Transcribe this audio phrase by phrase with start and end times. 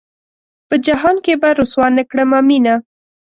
[0.69, 2.75] پۀ جهان کښې به رسوا نۀ کړمه مينه